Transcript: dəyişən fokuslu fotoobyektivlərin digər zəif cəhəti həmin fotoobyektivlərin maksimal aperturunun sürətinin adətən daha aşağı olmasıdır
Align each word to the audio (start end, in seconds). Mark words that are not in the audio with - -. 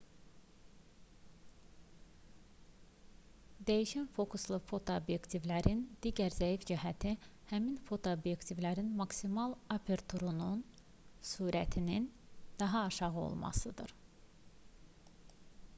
dəyişən 3.71 4.07
fokuslu 4.15 4.57
fotoobyektivlərin 4.71 5.83
digər 6.07 6.33
zəif 6.39 6.65
cəhəti 6.71 7.11
həmin 7.53 7.77
fotoobyektivlərin 7.91 8.89
maksimal 9.05 9.55
aperturunun 9.79 10.65
sürətinin 11.37 12.09
adətən 12.13 12.53
daha 12.67 12.85
aşağı 12.91 13.27
olmasıdır 13.31 13.95